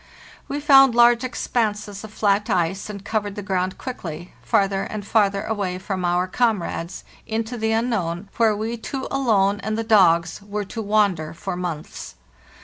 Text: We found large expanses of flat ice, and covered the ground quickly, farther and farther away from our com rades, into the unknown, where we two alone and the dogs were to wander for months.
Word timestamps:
We 0.47 0.59
found 0.59 0.95
large 0.95 1.23
expanses 1.23 2.03
of 2.03 2.11
flat 2.11 2.49
ice, 2.49 2.89
and 2.89 3.05
covered 3.05 3.35
the 3.35 3.43
ground 3.43 3.77
quickly, 3.77 4.33
farther 4.41 4.81
and 4.81 5.05
farther 5.05 5.43
away 5.43 5.77
from 5.77 6.03
our 6.03 6.25
com 6.27 6.63
rades, 6.63 7.03
into 7.27 7.55
the 7.55 7.71
unknown, 7.71 8.27
where 8.37 8.55
we 8.55 8.77
two 8.77 9.07
alone 9.11 9.59
and 9.59 9.77
the 9.77 9.83
dogs 9.83 10.41
were 10.41 10.65
to 10.65 10.81
wander 10.81 11.35
for 11.35 11.55
months. 11.55 12.15